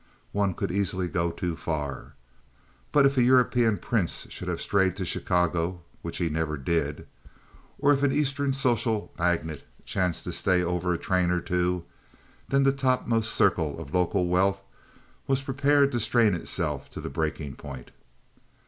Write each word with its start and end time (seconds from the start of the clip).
One 0.31 0.55
could 0.55 0.71
easily 0.71 1.07
go 1.07 1.29
too 1.29 1.55
far! 1.55 2.15
But 2.91 3.05
if 3.05 3.17
a 3.19 3.21
European 3.21 3.77
prince 3.77 4.25
should 4.31 4.47
have 4.47 4.59
strayed 4.59 4.95
to 4.95 5.05
Chicago 5.05 5.83
(which 6.01 6.17
he 6.17 6.27
never 6.27 6.57
did) 6.57 7.05
or 7.77 7.93
if 7.93 8.01
an 8.01 8.11
Eastern 8.11 8.51
social 8.51 9.13
magnate 9.19 9.63
chanced 9.85 10.23
to 10.23 10.31
stay 10.31 10.63
over 10.63 10.91
a 10.91 10.97
train 10.97 11.29
or 11.29 11.39
two, 11.39 11.83
then 12.49 12.63
the 12.63 12.71
topmost 12.71 13.31
circle 13.33 13.79
of 13.79 13.93
local 13.93 14.25
wealth 14.25 14.63
was 15.27 15.43
prepared 15.43 15.91
to 15.91 15.99
strain 15.99 16.33
itself 16.33 16.89
to 16.89 16.99
the 16.99 17.07
breaking 17.11 17.53
point. 17.55 17.91